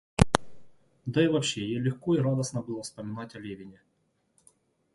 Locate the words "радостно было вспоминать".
2.19-3.35